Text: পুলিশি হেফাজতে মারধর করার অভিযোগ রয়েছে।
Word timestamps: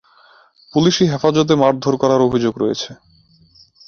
পুলিশি 0.73 1.03
হেফাজতে 1.11 1.53
মারধর 1.55 1.95
করার 1.97 2.21
অভিযোগ 2.21 2.53
রয়েছে। 2.57 2.89